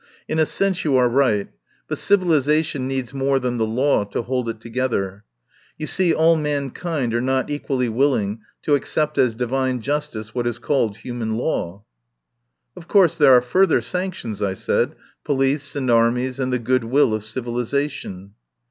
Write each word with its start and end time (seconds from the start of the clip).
"In 0.27 0.39
a 0.39 0.47
sense 0.47 0.83
you 0.83 0.97
are 0.97 1.07
right. 1.07 1.47
But 1.87 1.99
civilisation 1.99 2.87
needs 2.87 3.13
more 3.13 3.37
than 3.37 3.59
the 3.59 3.67
law 3.67 4.03
to 4.05 4.23
hold 4.23 4.49
it 4.49 4.59
together. 4.59 5.25
You 5.77 5.85
see 5.85 6.11
all 6.11 6.35
mankind 6.35 7.13
are 7.13 7.21
not 7.21 7.51
equally 7.51 7.87
willing 7.87 8.41
to 8.63 8.73
accept 8.73 9.19
as 9.19 9.35
divine 9.35 9.79
justice 9.79 10.33
what 10.33 10.47
is 10.47 10.57
called 10.57 10.97
hu 10.97 11.13
man 11.13 11.37
law." 11.37 11.83
"Of 12.75 12.87
course 12.87 13.15
there 13.15 13.33
are 13.33 13.43
further 13.43 13.79
sanctions," 13.79 14.41
I 14.41 14.55
said. 14.55 14.95
"Police 15.23 15.75
and 15.75 15.91
armies 15.91 16.39
and 16.39 16.51
the 16.51 16.57
good 16.57 16.83
will 16.85 17.13
of 17.13 17.23
civilisation." 17.23 18.33